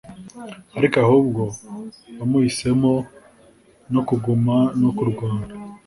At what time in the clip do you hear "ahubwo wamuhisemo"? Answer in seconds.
1.05-2.91